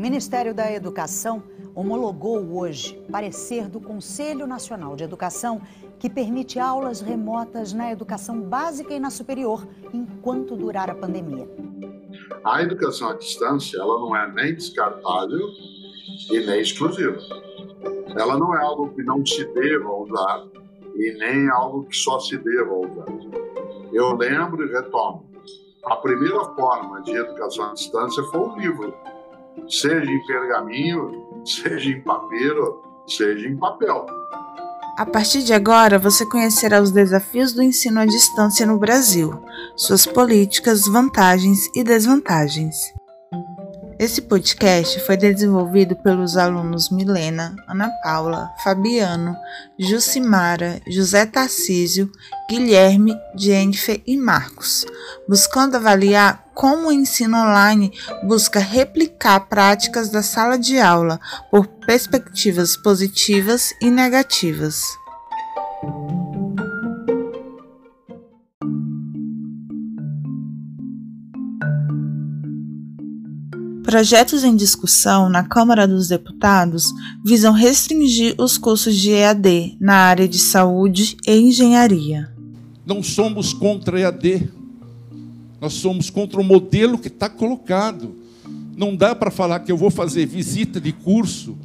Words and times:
Ministério 0.00 0.54
da 0.54 0.72
Educação 0.72 1.42
homologou 1.74 2.56
hoje 2.56 2.98
parecer 3.12 3.68
do 3.68 3.78
Conselho 3.78 4.46
Nacional 4.46 4.96
de 4.96 5.04
Educação 5.04 5.60
que 5.98 6.08
permite 6.08 6.58
aulas 6.58 7.02
remotas 7.02 7.74
na 7.74 7.92
educação 7.92 8.40
básica 8.40 8.94
e 8.94 8.98
na 8.98 9.10
superior 9.10 9.68
enquanto 9.92 10.56
durar 10.56 10.88
a 10.88 10.94
pandemia. 10.94 11.46
A 12.42 12.62
educação 12.62 13.10
à 13.10 13.14
distância, 13.14 13.78
ela 13.78 14.00
não 14.00 14.16
é 14.16 14.32
nem 14.32 14.54
descartável 14.54 15.46
e 16.30 16.46
nem 16.46 16.62
exclusiva. 16.62 17.18
Ela 18.16 18.38
não 18.38 18.54
é 18.54 18.62
algo 18.62 18.88
que 18.94 19.02
não 19.02 19.24
se 19.26 19.44
deva 19.52 19.92
usar 19.92 20.46
e 20.96 21.12
nem 21.18 21.50
algo 21.50 21.84
que 21.84 21.94
só 21.94 22.18
se 22.18 22.38
deva 22.38 22.72
usar. 22.72 23.04
Eu 23.92 24.16
lembro 24.16 24.66
e 24.66 24.72
retomo. 24.72 25.30
A 25.84 25.96
primeira 25.96 26.42
forma 26.54 27.02
de 27.02 27.14
educação 27.14 27.66
à 27.66 27.74
distância 27.74 28.22
foi 28.24 28.40
o 28.40 28.56
livro 28.56 28.94
seja 29.68 30.10
em 30.10 30.26
pergaminho, 30.26 31.42
seja 31.44 31.90
em 31.90 32.00
papiro, 32.02 32.82
seja 33.06 33.48
em 33.48 33.56
papel. 33.56 34.06
A 34.96 35.06
partir 35.06 35.42
de 35.42 35.54
agora, 35.54 35.98
você 35.98 36.26
conhecerá 36.26 36.80
os 36.80 36.90
desafios 36.90 37.52
do 37.54 37.62
ensino 37.62 38.00
à 38.00 38.04
distância 38.04 38.66
no 38.66 38.78
Brasil, 38.78 39.32
suas 39.74 40.04
políticas, 40.04 40.86
vantagens 40.86 41.70
e 41.74 41.82
desvantagens. 41.82 42.76
Esse 44.00 44.22
podcast 44.22 44.98
foi 45.00 45.14
desenvolvido 45.14 45.94
pelos 45.94 46.38
alunos 46.38 46.88
Milena, 46.88 47.54
Ana 47.68 47.90
Paula, 48.02 48.50
Fabiano, 48.64 49.36
Jucimara, 49.78 50.80
José 50.90 51.26
Tarcísio, 51.26 52.10
Guilherme, 52.48 53.14
Jennifer 53.36 54.00
e 54.06 54.16
Marcos, 54.16 54.86
buscando 55.28 55.76
avaliar 55.76 56.46
como 56.54 56.88
o 56.88 56.92
ensino 56.92 57.36
online 57.36 57.92
busca 58.22 58.58
replicar 58.58 59.40
práticas 59.48 60.08
da 60.08 60.22
sala 60.22 60.58
de 60.58 60.80
aula 60.80 61.20
por 61.50 61.66
perspectivas 61.66 62.78
positivas 62.78 63.74
e 63.82 63.90
negativas. 63.90 64.82
Projetos 73.90 74.44
em 74.44 74.54
discussão 74.54 75.28
na 75.28 75.42
Câmara 75.42 75.84
dos 75.84 76.06
Deputados 76.06 76.92
visam 77.24 77.52
restringir 77.52 78.36
os 78.38 78.56
cursos 78.56 78.94
de 78.94 79.10
EAD 79.10 79.76
na 79.80 79.94
área 79.94 80.28
de 80.28 80.38
saúde 80.38 81.16
e 81.26 81.36
engenharia. 81.36 82.32
Não 82.86 83.02
somos 83.02 83.52
contra 83.52 83.98
EAD, 83.98 84.48
nós 85.60 85.72
somos 85.72 86.08
contra 86.08 86.40
o 86.40 86.44
modelo 86.44 86.98
que 86.98 87.08
está 87.08 87.28
colocado. 87.28 88.14
Não 88.76 88.94
dá 88.94 89.12
para 89.12 89.28
falar 89.28 89.58
que 89.58 89.72
eu 89.72 89.76
vou 89.76 89.90
fazer 89.90 90.24
visita 90.24 90.80
de 90.80 90.92
curso 90.92 91.58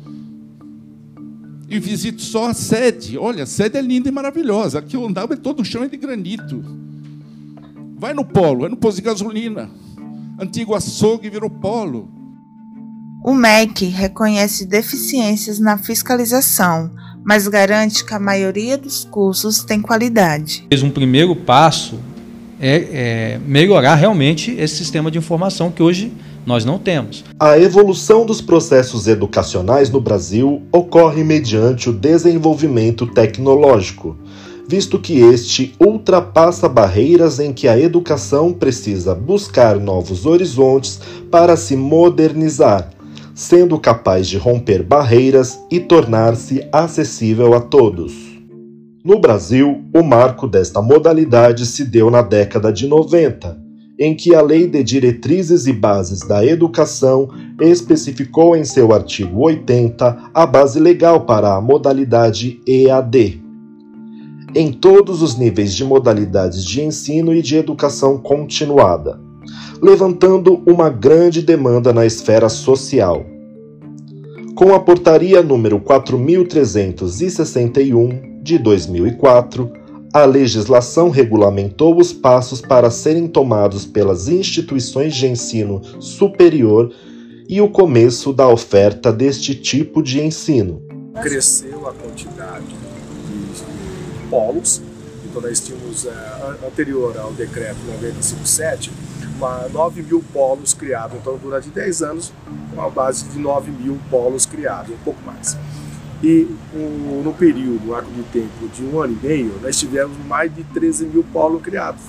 e 1.69 1.79
visito 1.79 2.23
só 2.23 2.49
a 2.49 2.55
sede. 2.55 3.19
Olha, 3.19 3.43
a 3.43 3.45
sede 3.47 3.77
é 3.77 3.81
linda 3.83 4.09
e 4.09 4.11
maravilhosa. 4.11 4.79
Aqui 4.79 4.95
eu 4.95 5.05
andava 5.05 5.37
todo 5.37 5.59
o 5.59 5.63
chão 5.63 5.83
é 5.83 5.87
de 5.87 5.95
granito. 5.95 6.65
Vai 7.99 8.15
no 8.15 8.25
polo, 8.25 8.65
é 8.65 8.69
no 8.69 8.77
posto 8.77 8.95
de 8.95 9.03
gasolina. 9.03 9.69
Antigo 10.39 10.73
açougue 10.73 11.29
virou 11.29 11.51
polo. 11.51 12.14
O 13.27 13.33
MEC 13.33 13.85
reconhece 13.85 14.67
deficiências 14.67 15.57
na 15.57 15.79
fiscalização, 15.79 16.91
mas 17.23 17.47
garante 17.47 18.05
que 18.05 18.13
a 18.13 18.19
maioria 18.19 18.77
dos 18.77 19.03
cursos 19.03 19.63
tem 19.63 19.81
qualidade. 19.81 20.67
Um 20.83 20.91
primeiro 20.91 21.35
passo 21.35 21.99
é, 22.59 22.75
é 22.93 23.39
melhorar 23.43 23.95
realmente 23.95 24.51
esse 24.51 24.75
sistema 24.75 25.09
de 25.09 25.17
informação 25.17 25.71
que 25.71 25.81
hoje 25.81 26.13
nós 26.45 26.63
não 26.65 26.77
temos. 26.77 27.25
A 27.39 27.57
evolução 27.57 28.27
dos 28.27 28.41
processos 28.41 29.07
educacionais 29.07 29.89
no 29.89 29.99
Brasil 29.99 30.61
ocorre 30.71 31.23
mediante 31.23 31.89
o 31.89 31.93
desenvolvimento 31.93 33.07
tecnológico, 33.07 34.15
visto 34.69 34.99
que 34.99 35.17
este 35.17 35.73
ultrapassa 35.79 36.69
barreiras 36.69 37.39
em 37.39 37.51
que 37.51 37.67
a 37.67 37.79
educação 37.79 38.53
precisa 38.53 39.15
buscar 39.15 39.79
novos 39.79 40.27
horizontes 40.27 41.01
para 41.31 41.57
se 41.57 41.75
modernizar 41.75 42.91
sendo 43.35 43.77
capaz 43.77 44.29
de 44.29 44.37
romper 44.37 44.81
barreiras 44.81 45.59
e 45.69 45.77
tornar-se 45.77 46.65
acessível 46.71 47.53
a 47.53 47.59
todos. 47.59 48.13
No 49.03 49.19
Brasil, 49.19 49.83
o 49.93 50.01
marco 50.01 50.47
desta 50.47 50.81
modalidade 50.81 51.65
se 51.65 51.83
deu 51.83 52.09
na 52.09 52.21
década 52.21 52.71
de 52.71 52.87
90, 52.87 53.59
em 53.99 54.15
que 54.15 54.33
a 54.33 54.41
Lei 54.41 54.67
de 54.67 54.81
Diretrizes 54.81 55.67
e 55.67 55.73
Bases 55.73 56.21
da 56.21 56.45
Educação 56.45 57.29
especificou 57.61 58.55
em 58.55 58.63
seu 58.63 58.93
artigo 58.93 59.41
80 59.41 60.31
a 60.33 60.45
base 60.45 60.79
legal 60.79 61.25
para 61.25 61.55
a 61.55 61.61
modalidade 61.61 62.61
EAD. 62.65 63.43
Em 64.55 64.71
todos 64.71 65.21
os 65.21 65.37
níveis 65.37 65.75
de 65.75 65.83
modalidades 65.83 66.63
de 66.63 66.81
ensino 66.81 67.33
e 67.33 67.41
de 67.41 67.57
educação 67.57 68.17
continuada 68.17 69.24
levantando 69.81 70.61
uma 70.65 70.89
grande 70.89 71.41
demanda 71.41 71.93
na 71.93 72.05
esfera 72.05 72.49
social. 72.49 73.25
Com 74.55 74.73
a 74.73 74.79
portaria 74.79 75.43
número 75.43 75.79
4361 75.81 78.41
de 78.41 78.57
2004, 78.57 79.69
a 80.13 80.23
legislação 80.23 81.09
regulamentou 81.09 81.99
os 81.99 82.13
passos 82.13 82.61
para 82.61 82.89
serem 82.89 83.27
tomados 83.27 83.85
pelas 83.85 84.29
instituições 84.29 85.13
de 85.13 85.27
ensino 85.27 85.81
superior 85.99 86.89
e 87.49 87.59
o 87.59 87.67
começo 87.67 88.31
da 88.31 88.47
oferta 88.47 89.11
deste 89.11 89.53
tipo 89.53 90.01
de 90.01 90.21
ensino. 90.21 90.81
Cresceu 91.21 91.85
a 91.85 91.93
quantidade 91.93 92.65
de 92.65 94.29
polos, 94.29 94.81
então 95.29 95.41
nós 95.41 95.59
tínhamos, 95.59 96.05
uh, 96.05 96.11
anterior 96.65 97.17
ao 97.17 97.33
decreto 97.33 97.79
957, 97.85 98.89
uma, 99.35 99.67
9 99.69 100.01
mil 100.01 100.23
polos 100.33 100.73
criados. 100.73 101.17
Então, 101.17 101.37
durante 101.37 101.69
10 101.69 102.01
anos, 102.01 102.33
uma 102.73 102.89
base 102.89 103.25
de 103.25 103.39
9 103.39 103.71
mil 103.71 103.99
polos 104.09 104.45
criados, 104.45 104.91
um 104.91 104.97
pouco 105.03 105.19
mais. 105.25 105.57
E 106.23 106.47
um, 106.73 107.21
no 107.23 107.33
período, 107.33 107.89
um 107.89 107.93
arco 107.93 108.11
de 108.11 108.23
tempo 108.23 108.67
de 108.73 108.83
um 108.83 108.99
ano 108.99 109.17
e 109.21 109.25
meio, 109.27 109.59
nós 109.61 109.77
tivemos 109.77 110.17
mais 110.25 110.53
de 110.53 110.63
13 110.63 111.05
mil 111.05 111.23
polos 111.31 111.61
criados. 111.61 112.01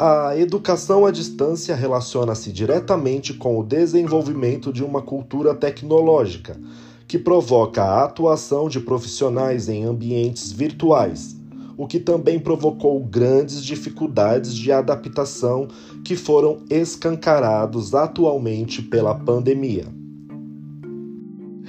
A 0.00 0.36
educação 0.36 1.04
à 1.04 1.10
distância 1.10 1.74
relaciona-se 1.74 2.52
diretamente 2.52 3.34
com 3.34 3.58
o 3.58 3.64
desenvolvimento 3.64 4.72
de 4.72 4.84
uma 4.84 5.02
cultura 5.02 5.54
tecnológica, 5.54 6.56
que 7.08 7.18
provoca 7.18 7.82
a 7.82 8.04
atuação 8.04 8.68
de 8.68 8.78
profissionais 8.78 9.68
em 9.68 9.84
ambientes 9.84 10.52
virtuais 10.52 11.38
o 11.78 11.86
que 11.86 12.00
também 12.00 12.40
provocou 12.40 12.98
grandes 13.04 13.64
dificuldades 13.64 14.52
de 14.52 14.72
adaptação 14.72 15.68
que 16.04 16.16
foram 16.16 16.58
escancarados 16.70 17.94
atualmente 17.94 18.82
pela 18.82 19.14
pandemia. 19.14 19.98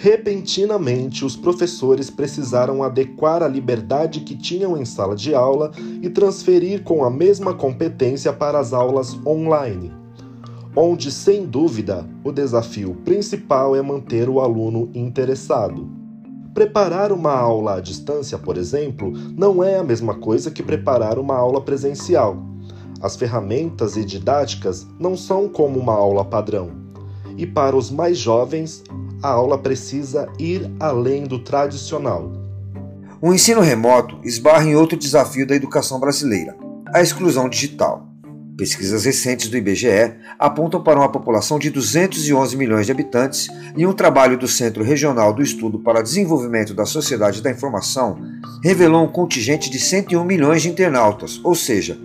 Repentinamente, 0.02 1.26
os 1.26 1.36
professores 1.36 2.10
precisaram 2.10 2.82
adequar 2.82 3.44
a 3.44 3.50
liberdade 3.50 4.22
que 4.22 4.34
tinham 4.34 4.78
em 4.78 4.86
sala 4.86 5.14
de 5.14 5.36
aula 5.36 5.74
e 6.02 6.10
transferir 6.10 6.84
com 6.84 7.04
a 7.04 7.10
mesma 7.10 7.54
competência 7.54 8.32
para 8.32 8.58
as 8.58 8.72
aulas 8.72 9.20
online, 9.28 9.92
onde, 10.74 11.12
sem 11.12 11.46
dúvida, 11.46 12.10
o 12.24 12.32
desafio 12.32 12.96
principal 13.04 13.76
é 13.76 13.82
manter 13.82 14.30
o 14.30 14.40
aluno 14.40 14.90
interessado. 14.94 15.90
Preparar 16.54 17.12
uma 17.12 17.34
aula 17.34 17.76
à 17.76 17.80
distância, 17.82 18.38
por 18.38 18.58
exemplo, 18.58 19.12
não 19.36 19.62
é 19.62 19.78
a 19.78 19.84
mesma 19.84 20.14
coisa 20.14 20.50
que 20.50 20.64
preparar 20.64 21.20
uma 21.20 21.36
aula 21.36 21.60
presencial. 21.60 22.38
As 23.02 23.16
ferramentas 23.16 23.96
e 23.96 24.04
didáticas 24.04 24.86
não 25.00 25.16
são 25.16 25.48
como 25.48 25.80
uma 25.80 25.94
aula 25.94 26.26
padrão. 26.26 26.72
E 27.38 27.48
para 27.48 27.76
os 27.76 27.90
mais 27.90 28.18
jovens, 28.18 28.84
a 29.24 29.30
aula 29.30 29.58
precisa 29.58 30.28
ir 30.38 30.70
além 30.80 31.24
do 31.24 31.40
tradicional. 31.40 32.32
O 33.22 33.34
ensino 33.34 33.62
remoto 33.62 34.18
esbarra 34.24 34.66
em 34.66 34.76
outro 34.76 34.98
desafio 34.98 35.48
da 35.48 35.56
educação 35.56 36.00
brasileira: 36.00 36.56
a 36.94 37.02
exclusão 37.02 37.48
digital. 37.48 38.10
Pesquisas 38.58 39.06
recentes 39.06 39.48
do 39.48 39.56
IBGE 39.56 40.16
apontam 40.38 40.84
para 40.84 41.00
uma 41.00 41.10
população 41.10 41.58
de 41.58 41.70
211 41.70 42.58
milhões 42.58 42.86
de 42.86 42.92
habitantes 42.92 43.48
e 43.78 43.86
um 43.86 43.94
trabalho 43.94 44.38
do 44.38 44.50
Centro 44.50 44.84
Regional 44.84 45.34
do 45.34 45.42
Estudo 45.42 45.80
para 45.80 46.02
Desenvolvimento 46.02 46.74
da 46.74 46.86
Sociedade 46.86 47.42
da 47.42 47.50
Informação 47.50 48.20
revelou 48.62 49.06
um 49.06 49.12
contingente 49.12 49.70
de 49.70 49.80
101 49.80 50.22
milhões 50.26 50.62
de 50.62 50.68
internautas, 50.68 51.40
ou 51.42 51.56
seja, 51.56 51.98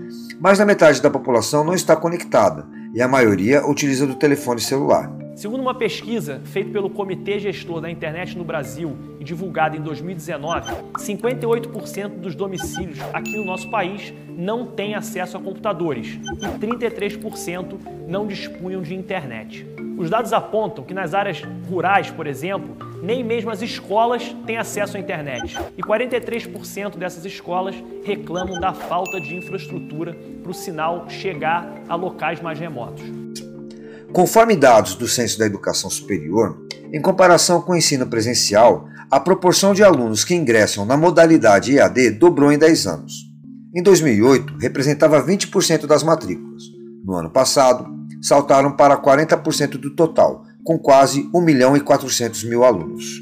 mais 0.45 0.59
da 0.59 0.67
metade 0.67 1.01
da 1.01 1.09
população 1.09 1.65
não 1.65 1.73
está 1.73 1.97
conectada 1.97 2.67
e 2.93 3.01
a 3.01 3.09
maioria 3.09 3.67
utiliza 3.67 4.07
do 4.07 4.15
telefone 4.15 4.61
celular. 4.61 5.11
Segundo 5.35 5.61
uma 5.61 5.75
pesquisa 5.75 6.41
feita 6.45 6.71
pelo 6.71 6.89
Comitê 6.89 7.41
Gestor 7.41 7.81
da 7.81 7.91
Internet 7.91 8.39
no 8.39 8.45
Brasil 8.45 8.97
e 9.19 9.25
divulgada 9.25 9.77
em 9.77 9.81
2019, 9.81 10.73
58% 10.97 12.21
dos 12.21 12.37
domicílios 12.37 13.01
aqui 13.13 13.37
no 13.37 13.45
nosso 13.45 13.69
país 13.69 14.15
não 14.29 14.65
têm 14.65 14.95
acesso 14.95 15.37
a 15.37 15.41
computadores 15.41 16.21
e 16.41 16.65
33% 16.65 17.79
não 18.07 18.29
dispunham 18.29 18.81
de 18.81 18.95
internet. 18.95 19.67
Os 19.99 20.09
dados 20.09 20.33
apontam 20.33 20.85
que 20.85 20.95
nas 20.95 21.15
áreas 21.15 21.43
rurais, 21.69 22.13
por 22.13 22.29
exemplo, 22.29 22.77
nem 23.03 23.25
mesmo 23.25 23.51
as 23.51 23.61
escolas 23.61 24.35
têm 24.47 24.57
acesso 24.57 24.97
à 24.97 25.01
internet 25.01 25.57
e 25.77 25.83
43% 25.83 26.97
dessas 26.97 27.25
escolas 27.25 27.75
reclamam 28.05 28.61
da 28.61 28.73
falta 28.73 29.21
de 29.21 29.35
infraestrutura 29.35 30.17
para 30.43 30.51
o 30.51 30.55
sinal 30.55 31.11
chegar 31.11 31.83
a 31.89 31.97
locais 31.97 32.41
mais 32.41 32.59
remotos. 32.59 33.24
Conforme 34.15 34.55
dados 34.55 34.95
do 34.95 35.09
Censo 35.09 35.37
da 35.37 35.45
Educação 35.45 35.91
Superior, 35.91 36.57
em 36.93 37.03
comparação 37.03 37.61
com 37.61 37.73
o 37.73 37.77
ensino 37.77 38.07
presencial, 38.07 38.87
a 39.11 39.19
proporção 39.19 39.75
de 39.75 39.83
alunos 39.83 40.25
que 40.25 40.37
ingressam 40.37 40.87
na 40.87 40.97
modalidade 40.97 41.77
EAD 41.77 42.13
dobrou 42.13 42.53
em 42.53 42.57
10 42.57 42.87
anos. 42.87 43.13
Em 43.75 43.83
2008, 43.83 44.57
representava 44.59 45.21
20% 45.21 45.87
das 45.87 46.05
matrículas. 46.05 46.63
No 47.05 47.15
ano 47.15 47.29
passado, 47.29 47.93
saltaram 48.23 48.77
para 48.77 48.97
40% 48.97 49.71
do 49.79 49.97
total, 49.97 50.45
com 50.63 50.79
quase 50.79 51.29
1 51.35 51.41
milhão 51.41 51.77
e 51.77 51.81
400 51.81 52.45
mil 52.45 52.63
alunos. 52.63 53.19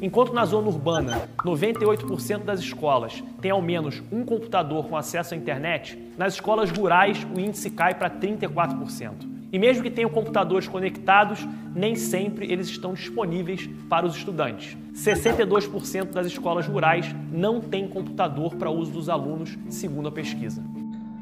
Enquanto 0.00 0.32
na 0.32 0.44
zona 0.44 0.68
urbana 0.68 1.28
98% 1.44 2.44
das 2.44 2.60
escolas 2.60 3.24
têm 3.42 3.50
ao 3.50 3.60
menos 3.60 4.00
um 4.12 4.24
computador 4.24 4.86
com 4.86 4.96
acesso 4.96 5.34
à 5.34 5.36
internet, 5.36 5.98
nas 6.16 6.34
escolas 6.34 6.70
rurais 6.70 7.26
o 7.34 7.40
índice 7.40 7.70
cai 7.70 7.92
para 7.92 8.08
34%. 8.08 9.35
E 9.56 9.58
mesmo 9.58 9.82
que 9.82 9.90
tenham 9.90 10.10
computadores 10.10 10.68
conectados, 10.68 11.48
nem 11.74 11.96
sempre 11.96 12.52
eles 12.52 12.68
estão 12.68 12.92
disponíveis 12.92 13.66
para 13.88 14.04
os 14.04 14.14
estudantes. 14.14 14.76
62% 14.94 16.10
das 16.10 16.26
escolas 16.26 16.66
rurais 16.66 17.06
não 17.32 17.58
têm 17.58 17.88
computador 17.88 18.54
para 18.56 18.68
uso 18.68 18.90
dos 18.90 19.08
alunos, 19.08 19.56
segundo 19.70 20.08
a 20.08 20.12
pesquisa. 20.12 20.62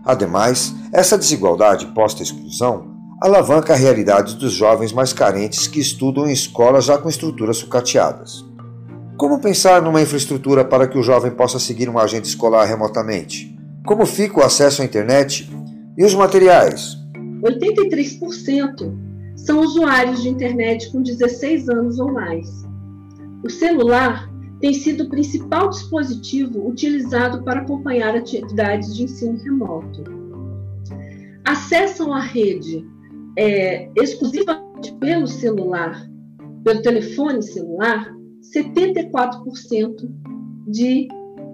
Ademais, 0.04 0.74
essa 0.92 1.16
desigualdade 1.16 1.86
posta-exclusão 1.94 2.96
alavanca 3.22 3.72
a 3.72 3.76
realidade 3.76 4.34
dos 4.34 4.52
jovens 4.52 4.92
mais 4.92 5.12
carentes 5.12 5.68
que 5.68 5.78
estudam 5.78 6.26
em 6.26 6.32
escolas 6.32 6.86
já 6.86 6.98
com 6.98 7.08
estruturas 7.08 7.58
sucateadas. 7.58 8.44
Como 9.16 9.40
pensar 9.40 9.80
numa 9.80 10.02
infraestrutura 10.02 10.64
para 10.64 10.88
que 10.88 10.98
o 10.98 11.04
jovem 11.04 11.30
possa 11.30 11.60
seguir 11.60 11.88
uma 11.88 12.02
agenda 12.02 12.26
escolar 12.26 12.64
remotamente? 12.64 13.56
Como 13.86 14.04
fica 14.04 14.40
o 14.40 14.44
acesso 14.44 14.82
à 14.82 14.84
internet 14.84 15.48
e 15.96 16.04
os 16.04 16.16
materiais? 16.16 17.03
83% 17.44 18.92
são 19.36 19.60
usuários 19.60 20.22
de 20.22 20.28
internet 20.28 20.90
com 20.90 21.02
16 21.02 21.68
anos 21.68 21.98
ou 21.98 22.12
mais. 22.12 22.64
O 23.44 23.50
celular 23.50 24.30
tem 24.60 24.72
sido 24.72 25.04
o 25.04 25.08
principal 25.10 25.68
dispositivo 25.68 26.66
utilizado 26.66 27.42
para 27.42 27.60
acompanhar 27.60 28.16
atividades 28.16 28.96
de 28.96 29.04
ensino 29.04 29.36
remoto. 29.38 30.04
Acessam 31.44 32.14
a 32.14 32.20
rede 32.20 32.86
é, 33.36 33.90
exclusivamente 33.96 34.92
pelo 34.98 35.26
celular, 35.26 36.08
pelo 36.64 36.80
telefone 36.80 37.42
celular, 37.42 38.10
74% 38.54 40.10
de 40.66 41.08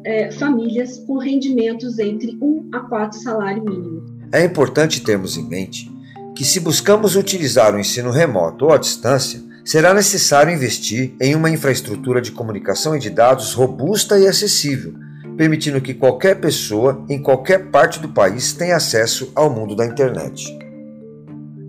é, 0.05 0.31
famílias 0.31 0.99
com 1.01 1.19
rendimentos 1.19 1.99
entre 1.99 2.39
1 2.41 2.69
a 2.73 2.81
4 2.81 3.19
salário 3.19 3.65
mínimo. 3.65 4.10
É 4.33 4.45
importante 4.45 5.03
termos 5.03 5.37
em 5.37 5.45
mente 5.49 5.91
que, 6.37 6.45
se 6.45 6.61
buscamos 6.61 7.17
utilizar 7.17 7.75
o 7.75 7.79
ensino 7.79 8.11
remoto 8.11 8.67
ou 8.67 8.73
à 8.73 8.79
distância, 8.79 9.43
será 9.65 9.93
necessário 9.93 10.55
investir 10.55 11.15
em 11.21 11.35
uma 11.35 11.51
infraestrutura 11.51 12.21
de 12.21 12.31
comunicação 12.31 12.95
e 12.95 13.01
de 13.01 13.11
dados 13.11 13.55
robusta 13.55 14.19
e 14.21 14.29
acessível, 14.29 14.95
permitindo 15.37 15.81
que 15.81 15.95
qualquer 15.95 16.41
pessoa, 16.41 17.05
em 17.09 17.21
qualquer 17.21 17.71
parte 17.71 17.99
do 17.99 18.09
país, 18.09 18.53
tenha 18.53 18.77
acesso 18.77 19.33
ao 19.35 19.51
mundo 19.51 19.75
da 19.75 19.85
internet. 19.85 20.57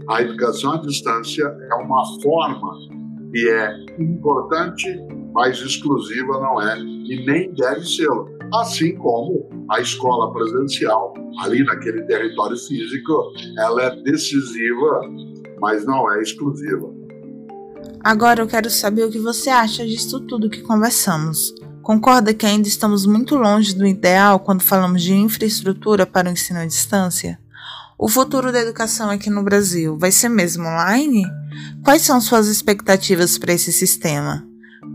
A 0.08 0.22
educação 0.22 0.74
à 0.74 0.82
distância 0.82 1.44
é 1.44 1.76
uma 1.76 2.04
forma 2.22 2.78
que 3.32 3.50
é 3.50 3.72
importante, 4.00 4.88
mas 5.34 5.58
exclusiva 5.60 6.40
não 6.40 6.62
é, 6.62 6.78
e 6.78 7.26
nem 7.26 7.52
deve 7.54 7.86
ser. 7.86 8.08
Assim 8.54 8.96
como 8.96 9.50
a 9.70 9.80
escola 9.80 10.34
presencial, 10.34 11.14
ali 11.40 11.64
naquele 11.64 12.02
território 12.04 12.58
físico, 12.58 13.32
ela 13.58 13.84
é 13.84 13.96
decisiva, 14.04 15.02
mas 15.62 15.86
não 15.86 16.12
é 16.12 16.22
exclusiva. 16.22 16.94
Agora 18.04 18.42
eu 18.42 18.48
quero 18.48 18.70
saber 18.70 19.06
o 19.06 19.12
que 19.12 19.20
você 19.20 19.50
acha 19.50 19.86
disso 19.86 20.20
tudo 20.22 20.50
que 20.50 20.62
conversamos. 20.62 21.54
Concorda 21.82 22.34
que 22.34 22.46
ainda 22.46 22.68
estamos 22.68 23.06
muito 23.06 23.36
longe 23.36 23.74
do 23.74 23.86
ideal 23.86 24.40
quando 24.40 24.64
falamos 24.64 25.02
de 25.02 25.14
infraestrutura 25.14 26.06
para 26.06 26.28
o 26.28 26.32
ensino 26.32 26.60
à 26.60 26.66
distância? 26.66 27.40
O 27.98 28.10
futuro 28.10 28.52
da 28.52 28.60
educação 28.60 29.10
aqui 29.10 29.30
no 29.30 29.44
Brasil 29.44 29.98
vai 29.98 30.12
ser 30.12 30.28
mesmo 30.28 30.64
online? 30.64 31.24
Quais 31.84 32.02
são 32.02 32.20
suas 32.20 32.48
expectativas 32.48 33.38
para 33.38 33.54
esse 33.54 33.72
sistema? 33.72 34.46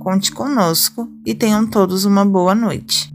Conte 0.01 0.31
conosco 0.31 1.09
e 1.25 1.35
tenham 1.35 1.67
todos 1.67 2.05
uma 2.05 2.25
boa 2.25 2.55
noite. 2.55 3.13